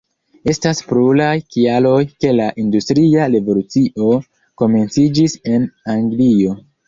[0.51, 4.09] Estas pluraj kialoj, ke la industria revolucio
[4.63, 6.57] komenciĝis en Anglio.